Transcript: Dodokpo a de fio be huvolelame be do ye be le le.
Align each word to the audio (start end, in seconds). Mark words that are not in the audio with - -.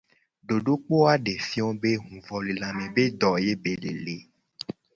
Dodokpo 0.51 1.01
a 1.09 1.13
de 1.25 1.35
fio 1.49 1.67
be 1.83 1.91
huvolelame 2.05 2.85
be 2.95 3.03
do 3.19 3.31
ye 3.45 3.53
be 3.63 3.71
le 3.83 3.91
le. 4.05 4.17